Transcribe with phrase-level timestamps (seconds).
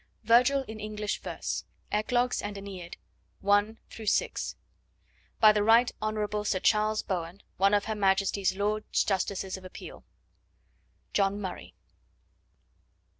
[0.23, 1.63] Virgil in English Verse.
[1.91, 2.95] Eclogues and AEneid
[3.47, 3.75] I.
[3.91, 4.29] VI.
[5.39, 6.43] By the Right Hon.
[6.43, 10.03] Sir Charles Bowen, one of Her Majesty's Lords Justices of Appeal.
[11.13, 11.75] (John Murray.)